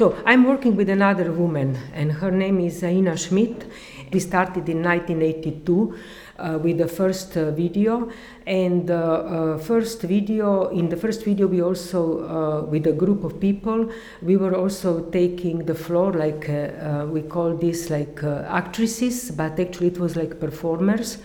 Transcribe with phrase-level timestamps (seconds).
[0.00, 3.70] So I'm working with another woman, and her name is Aina Šmid.
[4.10, 5.94] We started in 1982
[6.38, 8.10] uh, with the first uh, video,
[8.46, 13.24] and the uh, first video in the first video we also uh, with a group
[13.24, 13.90] of people
[14.22, 19.60] we were also taking the floor like uh, uh, we call this like actresses, but
[19.60, 21.18] actually it was like performers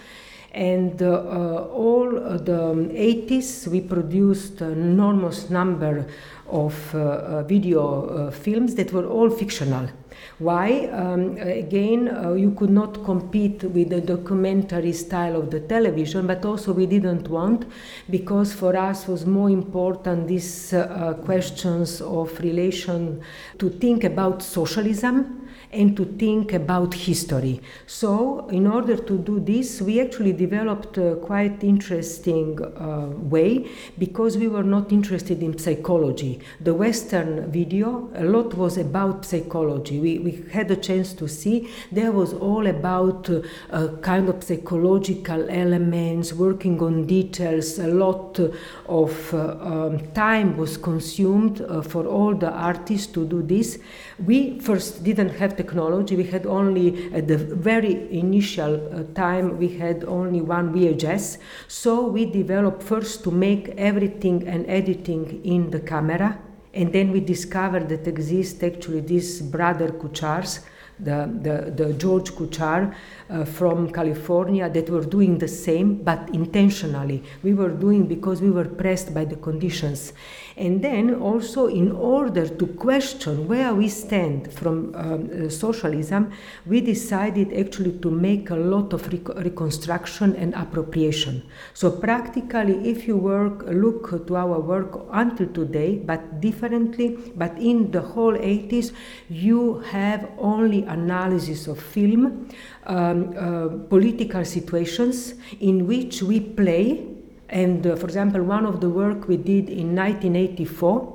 [0.56, 2.62] and uh, uh, all the
[2.94, 6.08] 80s we produced enormous number
[6.50, 9.89] of uh, video films that were all fictional
[10.38, 10.89] why?
[10.92, 16.43] Um, again, uh, you could not compete with the documentary style of the television, but
[16.43, 17.65] also we didn't want
[18.10, 23.21] because for us was more important these uh, questions of relation
[23.60, 27.61] to think about socialism and to think about history.
[27.86, 34.38] So, in order to do this, we actually developed a quite interesting uh, way because
[34.38, 36.39] we were not interested in psychology.
[36.61, 40.00] The Western video, a lot was about psychology.
[40.00, 45.50] We, we had a chance to see there was all about uh, kind of psychological
[45.50, 47.80] elements, working on details.
[47.80, 48.40] A lot
[48.88, 53.80] of uh, um, time was consumed uh, for all the artists to do this.
[54.24, 56.16] We first didn't have technology.
[56.16, 61.38] We had only at the very initial uh, time we had only one VHS.
[61.68, 66.40] So we developed first to make everything and editing in the camera,
[66.74, 70.62] and then we discovered that exist actually these brother Kuchars
[71.00, 72.96] the, the, the George Kuchar
[73.30, 77.24] uh, from California that were doing the same, but intentionally.
[77.44, 80.14] We were doing because we were pressed by the conditions.
[80.58, 86.32] And then also, in order to question where we stand from um, uh, socialism,
[86.66, 91.44] we decided actually to make a lot of rec- reconstruction and appropriation.
[91.74, 97.92] So, practically, if you work, look to our work until today, but differently, but in
[97.92, 98.94] the whole 80s,
[99.28, 102.50] you have only analysis of film,
[102.86, 107.07] um, uh, political situations in which we play.
[107.50, 111.15] And uh, for example, one of the work we did in 1984,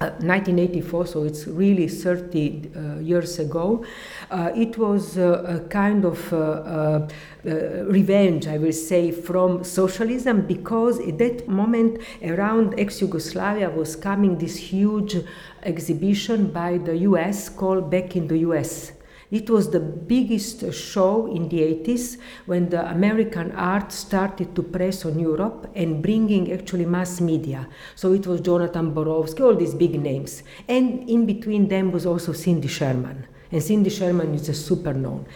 [0.00, 3.84] uh, 1984, so it's really 30 uh, years ago.
[4.30, 7.06] Uh, it was uh, a kind of uh,
[7.44, 14.38] revenge, I will say, from socialism because at that moment around ex Yugoslavia was coming
[14.38, 15.16] this huge
[15.62, 18.92] exhibition by the US called Back in the US.
[19.30, 22.16] It was the biggest show in the 80s
[22.46, 27.68] when the American art started to press on Europe and bringing actually mass media.
[27.94, 30.42] So it was Jonathan Borofsky, all these big names.
[30.66, 33.26] And in between them was also Cindy Sherman.
[33.52, 35.26] And Cindy Sherman is a super known.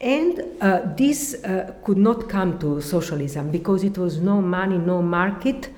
[0.00, 5.02] And uh, this uh, could not come to socialism because it was no money, no
[5.02, 5.70] market.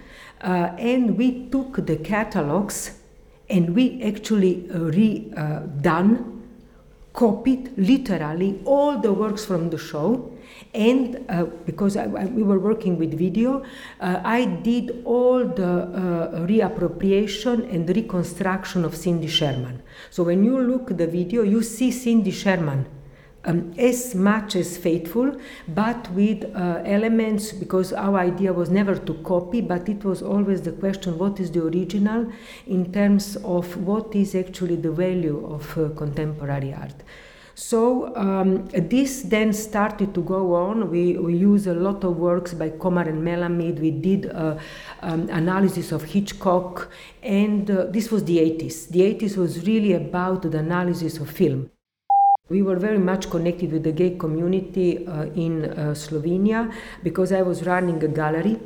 [0.42, 2.98] Uh, and we took the catalogs
[3.48, 6.31] and we actually uh, redone
[7.12, 10.32] copied literally all the works from the show
[10.74, 13.62] and uh, because I, I, we were working with video,
[14.00, 19.82] uh, I did all the uh, reappropriation and reconstruction of Cindy Sherman.
[20.10, 22.86] So when you look the video, you see Cindy Sherman
[23.44, 25.36] um, as much as faithful,
[25.68, 30.62] but with uh, elements, because our idea was never to copy, but it was always
[30.62, 32.30] the question what is the original
[32.66, 37.02] in terms of what is actually the value of uh, contemporary art.
[37.54, 40.90] So um, this then started to go on.
[40.90, 43.78] We, we use a lot of works by Komar and Melamid.
[43.78, 44.56] We did uh,
[45.02, 46.90] um, analysis of Hitchcock,
[47.22, 48.88] and uh, this was the 80s.
[48.88, 51.70] The 80s was really about the analysis of film.
[52.52, 56.70] We were very much connected with the gay community uh, in uh, Slovenia
[57.02, 58.60] because I was running a gallery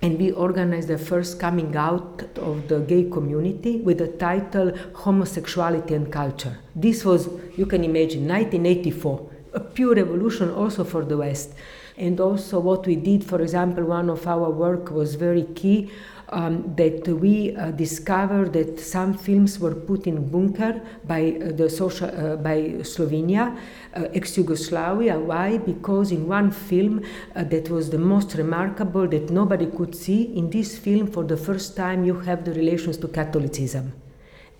[0.00, 5.92] and we organized the first coming out of the gay community with the title Homosexuality
[5.92, 6.56] and Culture.
[6.74, 11.52] This was, you can imagine, 1984, a pure revolution also for the West.
[11.98, 15.90] And also, what we did, for example, one of our work was very key
[16.32, 21.68] um, that we uh, discovered that some films were put in bunker by uh, the
[21.68, 23.56] social uh, by Slovenia,
[23.94, 25.18] uh, ex-Yugoslavia.
[25.18, 25.58] Why?
[25.58, 27.04] Because in one film
[27.36, 31.36] uh, that was the most remarkable that nobody could see in this film for the
[31.36, 33.92] first time you have the relations to Catholicism,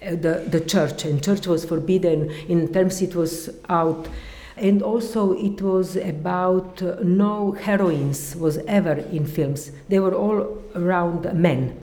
[0.03, 4.09] uh, the the church and church was forbidden in terms it was out
[4.57, 9.73] and also it was about uh, no heroines was ever in films.
[9.89, 11.79] They were all around men.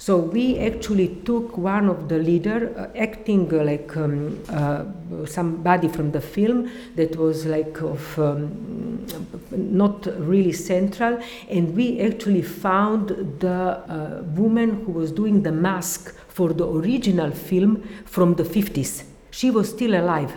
[0.00, 4.84] So we actually took one of the leader uh, acting uh, like um, uh,
[5.26, 9.06] somebody from the film that was like of um,
[9.50, 11.20] not really central,
[11.50, 13.08] and we actually found
[13.40, 19.04] the uh, woman who was doing the mask for the original film from the 50s.
[19.30, 20.32] She was still alive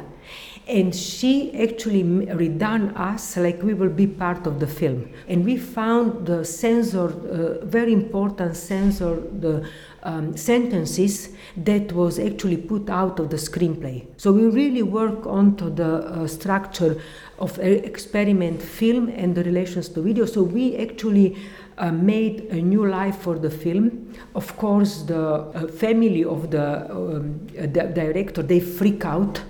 [0.67, 5.09] and she actually redone us like we will be part of the film.
[5.27, 9.67] And we found the censor uh, very important censor the
[10.03, 14.05] um, sentences that was actually put out of the screenplay.
[14.17, 17.01] So we really work onto the uh, structure
[17.39, 20.25] of experiment film and the relations to video.
[20.25, 21.37] So we actually
[21.77, 24.13] uh, made a new life for the film.
[24.35, 29.41] Of course, the uh, family of the, um, the director they freak out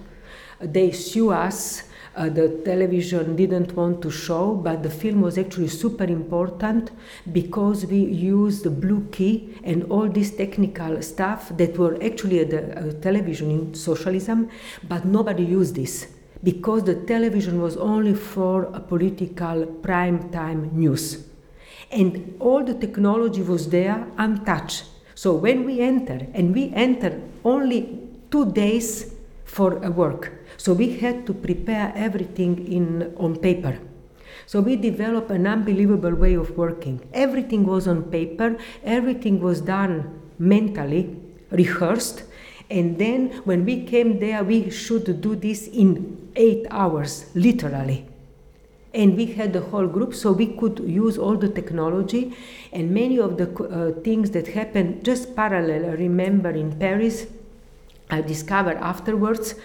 [0.63, 1.83] they sue us.
[2.15, 6.91] Uh, the television didn't want to show, but the film was actually super important
[7.31, 12.51] because we used the blue key and all this technical stuff that were actually at
[12.51, 14.47] the uh, television in socialism,
[14.87, 16.07] but nobody used this
[16.43, 21.25] because the television was only for a political prime time news.
[21.89, 24.85] And all the technology was there untouched.
[25.15, 27.99] So when we enter, and we enter only
[28.29, 29.13] two days
[29.45, 33.79] for a work, so we had to prepare everything in, on paper.
[34.45, 37.07] So we developed an unbelievable way of working.
[37.13, 41.15] Everything was on paper, everything was done mentally,
[41.51, 42.23] rehearsed,
[42.69, 48.07] and then when we came there, we should do this in eight hours, literally.
[48.93, 52.35] And we had the whole group, so we could use all the technology
[52.71, 55.85] and many of the uh, things that happened just parallel.
[55.85, 57.27] I remember in Paris,
[58.09, 59.55] I discovered afterwards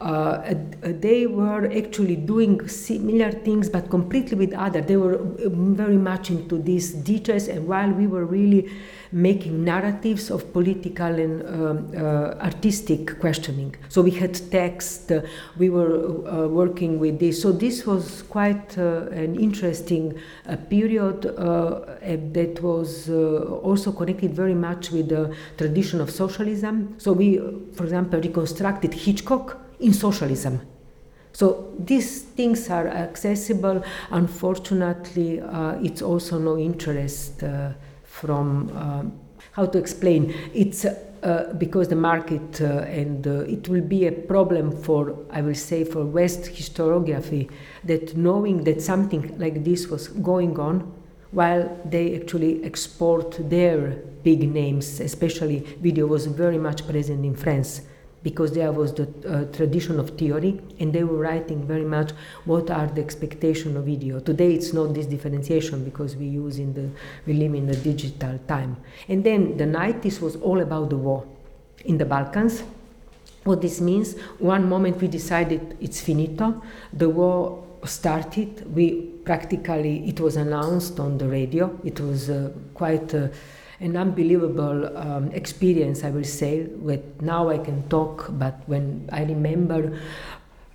[0.00, 4.82] uh, they were actually doing similar things but completely with other.
[4.82, 8.70] They were um, very much into these details and while we were really
[9.12, 13.74] making narratives of political and um, uh, artistic questioning.
[13.88, 15.22] So we had text uh,
[15.56, 17.40] we were uh, working with this.
[17.40, 24.90] So this was quite uh, an interesting uh, period that was also connected very much
[24.90, 26.94] with the tradition of socialism.
[26.98, 27.38] So we
[27.72, 30.60] for example reconstructed hitchcock in socialism.
[31.32, 33.84] So these things are accessible.
[34.10, 37.72] Unfortunately, uh, it's also no interest uh,
[38.04, 39.04] from uh,
[39.52, 40.34] how to explain.
[40.54, 45.42] It's uh, because the market uh, and uh, it will be a problem for I
[45.42, 47.50] will say for West historiography
[47.84, 50.92] that knowing that something like this was going on
[51.32, 53.90] while they actually export their
[54.22, 57.82] big names, especially video was very much present in France
[58.26, 62.10] because there was the uh, tradition of theory and they were writing very much
[62.44, 64.18] what are the expectation of video.
[64.18, 66.90] Today it's not this differentiation because we use in the
[67.24, 68.78] we live in the digital time.
[69.06, 71.24] And then the 90s was all about the war
[71.84, 72.64] in the balkans.
[73.44, 76.60] What this means one moment we decided it's finito
[76.92, 78.86] the war started we
[79.30, 83.28] practically it was announced on the radio it was uh, quite uh,
[83.80, 86.64] an unbelievable um, experience, I will say.
[86.64, 89.98] With now I can talk, but when I remember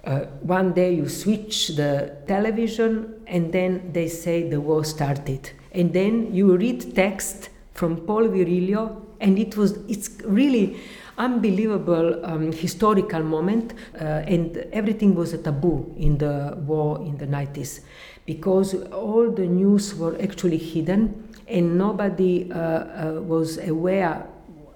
[0.03, 5.93] uh, one day you switch the television and then they say the war started, and
[5.93, 10.77] then you read text from Paul Virilio, and it was it's really
[11.17, 17.27] unbelievable um, historical moment, uh, and everything was a taboo in the war in the
[17.27, 17.81] 90s
[18.25, 24.25] because all the news were actually hidden and nobody uh, uh, was aware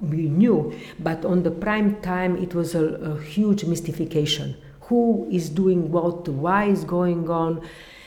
[0.01, 4.56] we knew, but on the prime time it was a, a, huge mystification.
[4.81, 6.28] Who is doing what?
[6.28, 7.61] Why is going on?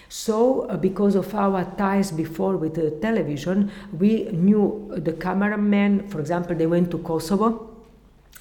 [0.09, 6.09] So, uh, because of our ties before with the television, we knew the cameraman.
[6.09, 7.67] For example, they went to Kosovo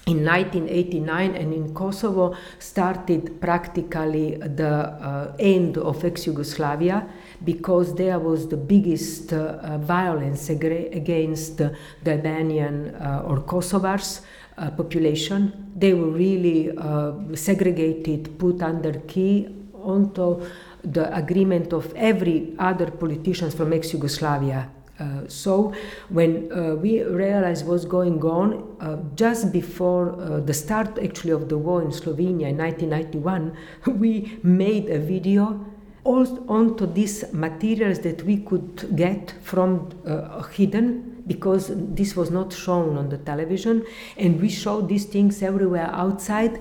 [0.08, 7.06] in 1989 and in Kosovo started practically the uh, end of ex-Yugoslavia
[7.44, 14.22] because there was the biggest uh, violence against the Albanian uh, or Kosovars
[14.56, 15.72] uh, population.
[15.76, 20.42] They were really uh, segregated, put under key onto
[20.82, 25.72] the agreement of every other politicians from ex-Yugoslavia uh, so
[26.08, 31.48] when uh, we realized what's going on, uh, just before uh, the start actually of
[31.48, 33.56] the war in Slovenia in 1991,
[33.98, 35.64] we made a video
[36.04, 42.96] onto these materials that we could get from uh, hidden because this was not shown
[42.96, 43.84] on the television.
[44.16, 46.60] And we showed these things everywhere outside.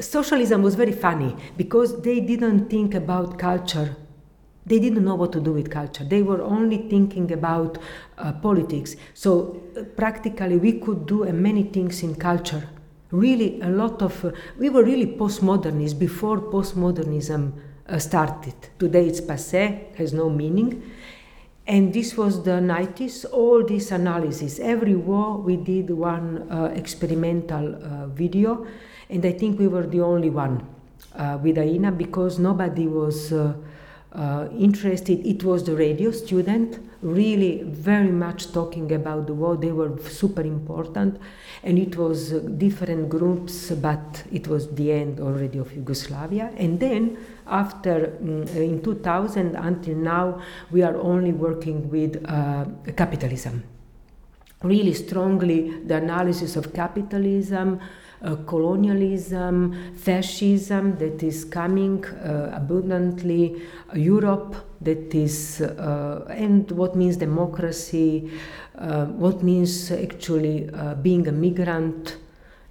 [0.00, 3.96] Socialism was very funny because they didn't think about culture
[4.66, 6.04] they didn't know what to do with culture.
[6.04, 7.78] They were only thinking about
[8.16, 8.96] uh, politics.
[9.12, 12.68] So uh, practically, we could do uh, many things in culture.
[13.10, 17.52] Really, a lot of uh, we were really postmodernists before postmodernism
[17.88, 18.54] uh, started.
[18.78, 20.82] Today, it's passé, has no meaning.
[21.66, 23.24] And this was the 90s.
[23.32, 28.66] All this analysis, every war, we did one uh, experimental video,
[29.08, 30.66] and I think we were the only one
[31.42, 33.32] with Aina because nobody was
[34.14, 35.26] uh, interested.
[35.26, 39.56] It was the radio student, really very much talking about the war.
[39.56, 41.20] They were super important,
[41.62, 46.52] and it was uh, different groups, but it was the end already of Yugoslavia.
[46.56, 50.40] And then after um, in 2000 until now,
[50.70, 52.66] we are only working with uh,
[52.96, 53.64] capitalism.
[54.62, 57.80] Really strongly, the analysis of capitalism
[58.46, 63.62] colonialism, fascism that is coming uh, abundantly,
[63.92, 68.30] uh, Europe that is, and what means democracy,
[69.16, 70.68] what means actually
[71.02, 72.16] being a migrant.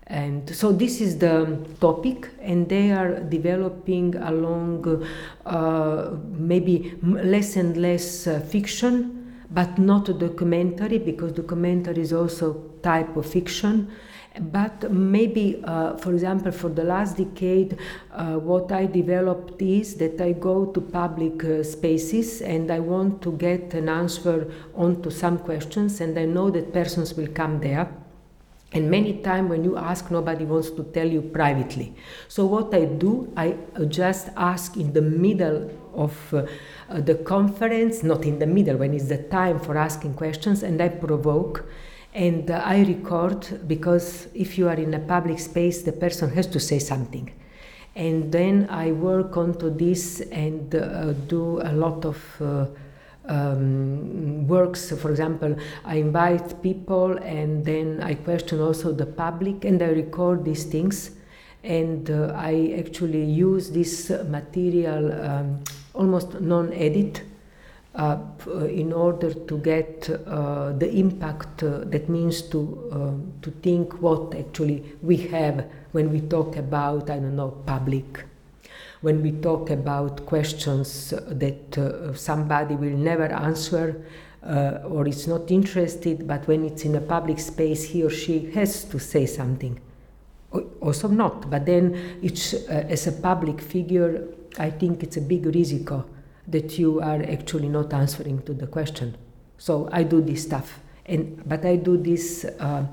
[0.05, 5.07] And so this is the topic, and they are developing along
[5.45, 13.15] uh, maybe less and less uh, fiction, but not documentary, because documentary is also type
[13.15, 13.89] of fiction.
[14.39, 17.77] But maybe, uh, for example, for the last decade,
[18.11, 23.21] uh, what I developed is that I go to public uh, spaces and I want
[23.21, 27.87] to get an answer onto some questions, and I know that persons will come there.
[28.71, 31.93] And many times when you ask, nobody wants to tell you privately.
[32.27, 33.55] So what I do, I
[33.87, 36.47] just ask in the middle of uh,
[36.89, 40.89] the conference, not in the middle, when it's the time for asking questions, and I
[40.89, 41.65] provoke
[42.13, 46.47] and uh, I record because if you are in a public space, the person has
[46.47, 47.31] to say something.
[47.95, 52.65] And then I work onto this and uh, do a lot of uh,
[53.25, 54.91] um, works.
[54.91, 55.55] For example,
[55.85, 61.11] I invite people and then I question also the public and I record these things.
[61.63, 67.21] And uh, I actually use this material um, almost non edit
[67.95, 68.17] uh,
[68.69, 74.33] in order to get uh, the impact uh, that means to uh, to think what
[74.33, 78.25] actually we have when we talk about I don't know public.
[79.01, 84.03] When we talk about questions that uh, somebody will never answer
[84.41, 88.49] uh, or is not interested but when it's in a public space he or she
[88.51, 89.79] has to say something.
[90.81, 95.91] Also not but then it's as a public figure I think it's a big risk
[96.47, 99.15] that you are actually not answering to the question.
[99.57, 102.45] So I do this stuff, and but I do this.
[102.59, 102.85] Uh,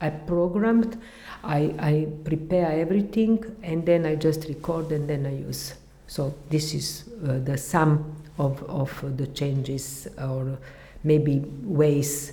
[0.00, 1.00] I programmed,
[1.42, 5.74] I, I prepare everything, and then I just record and then I use.
[6.06, 10.58] So this is uh, the sum of of the changes or
[11.02, 12.32] maybe ways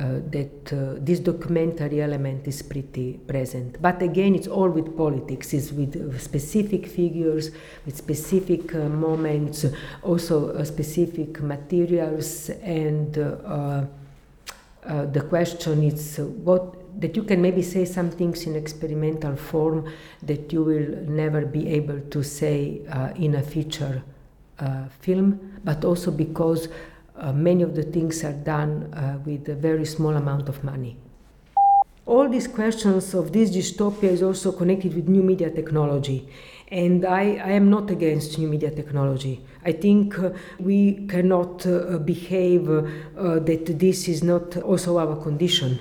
[0.00, 3.80] that uh, this documentary element is pretty present.
[3.82, 7.50] But again, it's all with politics, it's with uh, specific figures,
[7.84, 9.66] with specific uh, moments,
[10.02, 13.84] also uh, specific materials, and uh,
[15.12, 19.84] the question is what that you can maybe say some things in experimental form
[20.22, 22.80] that you will never be able to say
[23.16, 24.02] in a feature
[25.00, 26.70] film, but also because uh,
[27.34, 30.96] many of the things are done uh, with a very small amount of money.
[32.06, 36.28] All these questions of this dystopia is also connected with new media technology.
[36.68, 39.40] And I, I am not against new media technology.
[39.64, 42.82] I think uh, we cannot uh, behave uh,
[43.40, 45.78] that this is not also our condition.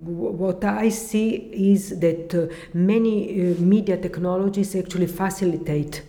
[0.00, 1.34] What I see
[1.72, 6.02] is that uh, many media technologies actually facilitate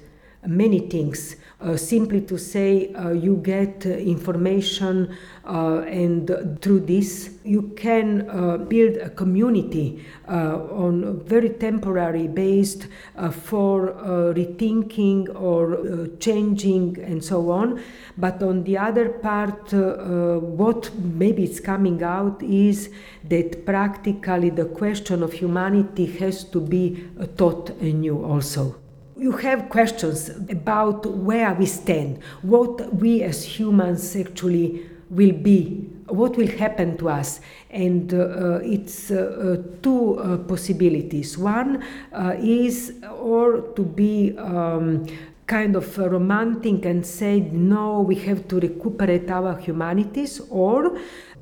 [0.46, 1.38] many things uh,
[1.76, 8.58] simply to say uh, you get uh, information uh, and through this you can uh,
[8.58, 12.88] build a community on very temporary based
[13.32, 13.94] for
[14.36, 17.82] rethinking or changing and so on.
[18.18, 22.90] But on the other part what maybe is coming out is
[23.28, 28.76] that practically the question of humanity has to be taught anew also
[29.20, 36.38] you have questions about where we stand, what we as humans actually will be, what
[36.38, 37.42] will happen to us.
[37.70, 41.38] And uh, it's uh, uh two uh, possibilities.
[41.38, 41.84] One
[42.14, 45.06] uh, is or to be um,
[45.48, 50.98] kind of romantic and say, no, we have to recuperate our humanities, or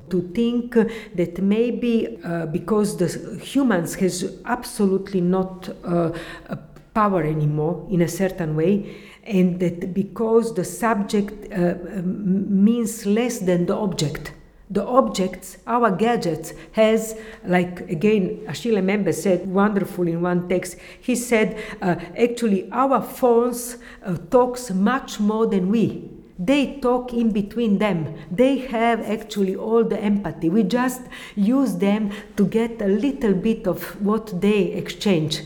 [0.08, 0.72] to think
[1.14, 6.10] that maybe uh, because the humans has absolutely not uh,
[6.98, 8.72] power anymore in a certain way,
[9.36, 11.74] and that because the subject uh,
[12.66, 14.32] means less than the object
[14.70, 20.76] the objects, our gadgets, has, like again, Achille Mbembe said wonderful in one text.
[21.00, 26.10] He said, uh, actually, our phones uh, talks much more than we.
[26.38, 28.14] They talk in between them.
[28.30, 30.50] They have actually all the empathy.
[30.50, 31.02] We just
[31.34, 35.40] use them to get a little bit of what they exchange.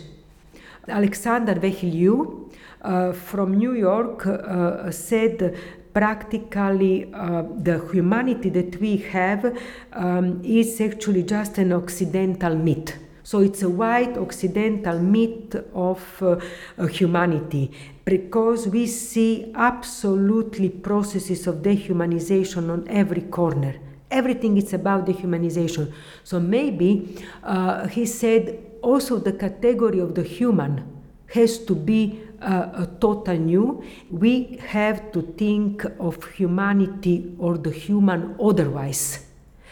[0.89, 2.51] Alexander Weheliye
[2.83, 5.57] uh, from New York uh, said
[5.93, 9.57] practically uh, the humanity that we have
[9.93, 12.99] um, is actually just an Occidental myth.
[13.23, 17.71] So it's a white Occidental myth of uh, humanity
[18.05, 23.77] because we see absolutely processes of dehumanization on every corner.
[24.13, 25.93] Everything is about dehumanization.
[26.23, 30.85] So maybe uh, he said also the category of the human
[31.29, 33.83] has to be uh, a total new.
[34.11, 39.27] We have to think of humanity or the human otherwise.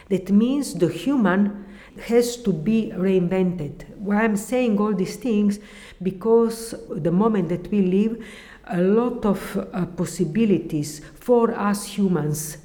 [0.09, 1.65] That means the human
[2.07, 3.85] has to be reinvented.
[3.97, 5.59] Why I'm saying all these things
[6.01, 8.25] because the moment that we live,
[8.71, 12.55] a lot of uh, possibilities for us humans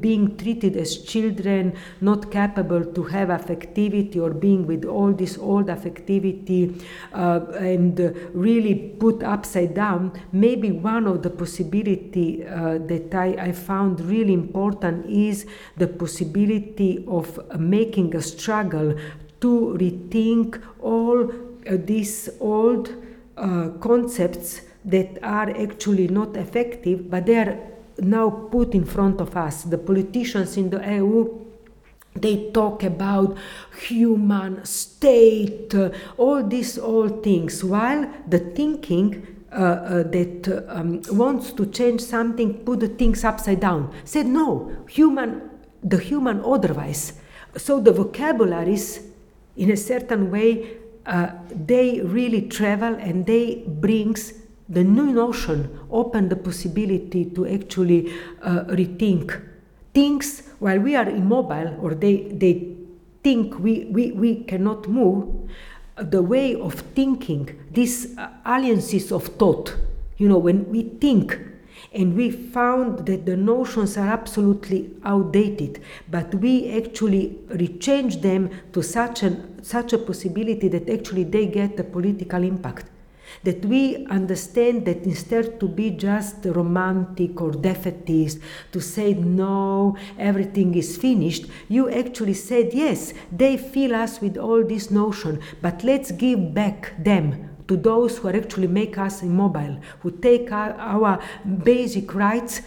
[0.00, 5.66] being treated as children not capable to have affectivity or being with all this old
[5.66, 7.98] affectivity uh, and
[8.34, 14.34] really put upside down maybe one of the possibility uh, that I, I found really
[14.34, 15.46] important is
[15.78, 18.94] the possibility of making a struggle
[19.40, 22.94] to rethink all uh, these old
[23.36, 27.58] uh, concepts that are actually not effective, but they are
[27.98, 29.62] now put in front of us.
[29.64, 31.44] The politicians in the EU
[32.16, 33.36] they talk about
[33.88, 41.52] human state, uh, all these old things, while the thinking uh, uh, that um, wants
[41.52, 43.92] to change something, put the things upside down.
[44.04, 45.50] Said no, human,
[45.82, 47.14] the human otherwise.
[47.56, 49.00] So the vocabularies,
[49.56, 54.34] in a certain way, uh, they really travel and they brings
[54.68, 59.40] the new notion opened the possibility to actually uh, rethink.
[59.92, 62.74] Things while we are immobile or they, they
[63.22, 65.50] think we, we, we cannot move
[65.96, 69.76] the way of thinking these uh, alliances of thought
[70.16, 71.38] you know when we think
[71.92, 78.82] and we found that the notions are absolutely outdated but we actually rechange them to
[78.82, 82.86] such an such a possibility that actually they get a political impact
[83.42, 88.38] that we understand that instead to be just romantic or defeatist,
[88.72, 94.64] to say no, everything is finished, you actually said yes, they fill us with all
[94.64, 100.10] this notion, but let's give back them to those who actually make us immobile, who
[100.10, 101.22] take our, our
[101.62, 102.62] basic rights.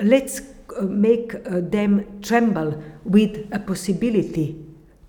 [0.00, 0.42] Let's
[0.76, 4.64] uh, make uh, them tremble with a possibility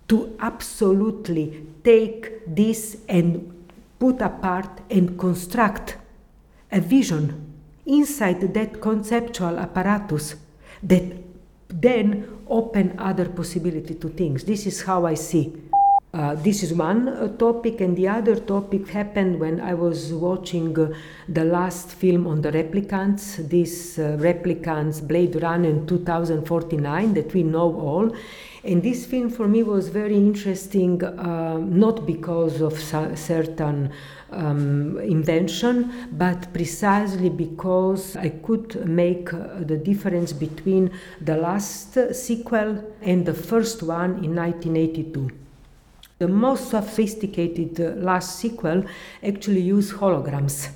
[0.08, 3.59] to absolutely take this and
[4.00, 5.96] put apart and construct
[6.72, 7.54] a vision
[7.86, 10.36] inside that conceptual apparatus
[10.82, 11.04] that
[11.68, 14.44] then open other possibility to things.
[14.44, 15.52] This is how I see.
[16.12, 20.76] Uh, this is one uh, topic, and the other topic happened when I was watching
[20.76, 20.92] uh,
[21.28, 27.80] the last film on the replicants, this uh, replicants Blade Runner 2049 that we know
[27.80, 28.12] all.
[28.62, 33.90] And this film for me was very interesting, uh, not because of certain
[34.30, 40.90] um, invention, but precisely because I could make uh, the difference between
[41.22, 45.30] the last sequel and the first one in 1982.
[46.18, 48.84] The most sophisticated uh, last sequel
[49.22, 50.68] actually used holograms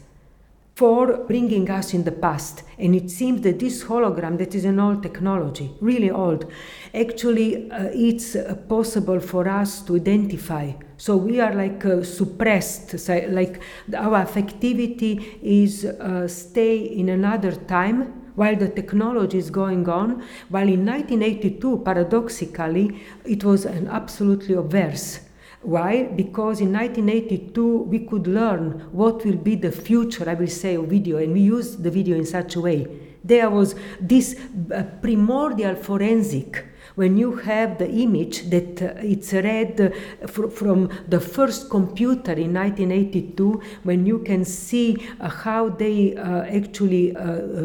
[0.74, 2.64] for bringing us in the past.
[2.78, 6.50] And it seems that this hologram, that is an old technology, really old,
[6.92, 10.72] actually uh, it's uh, possible for us to identify.
[10.96, 13.60] So we are like uh, suppressed, so like
[13.96, 20.24] our affectivity is uh, stay in another time while the technology is going on.
[20.48, 25.20] While in 1982, paradoxically, it was an absolutely obverse
[25.64, 26.04] why?
[26.04, 30.86] Because in 1982 we could learn what will be the future, I will say, of
[30.86, 32.86] video, and we used the video in such a way.
[33.22, 34.38] There was this
[34.74, 40.88] uh, primordial forensic when you have the image that uh, it's read uh, fr- from
[41.08, 47.12] the first computer in 1982, when you can see uh, how they actually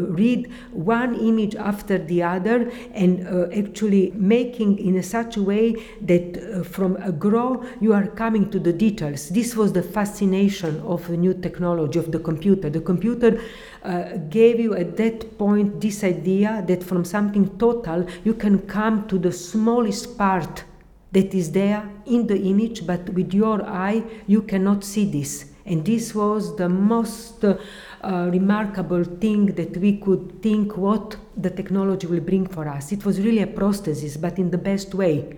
[0.10, 6.96] read one image after the other and actually making in such a way that from
[6.98, 9.30] a grow you are coming to the details.
[9.30, 12.70] This was the fascination of the new technology of the computer.
[12.70, 13.39] The computer
[13.84, 19.08] uh, gave you at that point this idea that from something total you can come
[19.08, 20.63] to the smallest part
[21.12, 25.45] that is there in the image, but with your eye you cannot see this.
[25.65, 27.58] And this was the most uh,
[28.01, 32.91] remarkable thing that we could think what the technology will bring for us.
[32.91, 35.38] It was really a prosthesis, but in the best way,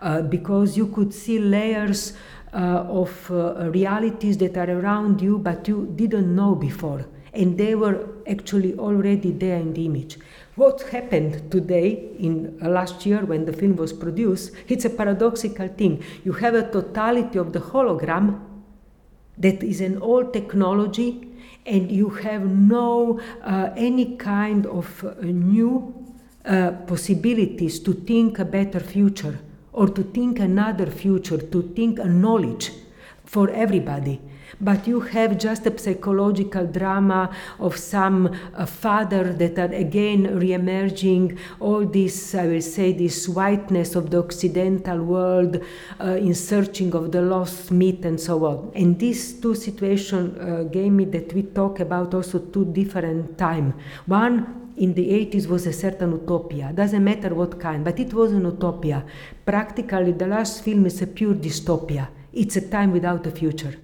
[0.00, 2.12] uh, because you could see layers
[2.52, 7.74] uh, of uh, realities that are around you, but you didn't know before and they
[7.74, 10.18] were actually already there in the image.
[10.54, 16.04] What happened today in last year when the film was produced, it's a paradoxical thing.
[16.24, 18.38] You have a totality of the hologram
[19.38, 21.26] that is an old technology
[21.64, 25.94] and you have no uh, any kind of uh, new
[26.44, 29.38] uh, possibilities to think a better future
[29.72, 32.72] or to think another future, to think a knowledge
[33.24, 34.20] for everybody
[34.60, 41.38] but you have just a psychological drama of some uh, father that are again re-emerging
[41.60, 45.60] all this i will say this whiteness of the occidental world
[46.00, 48.72] uh, in searching of the lost myth and so on.
[48.74, 53.74] And these two situations uh, gave me that we talk about also two different time.
[54.06, 56.72] One in the 80s was a certain utopia.
[56.74, 59.04] Doesn't matter what kind but it was an utopia.
[59.44, 62.08] Practically the last film is a pure dystopia.
[62.32, 63.74] It's a time without a future